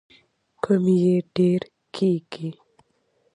[0.63, 1.61] کم یې ډیر
[1.95, 2.49] کیږي.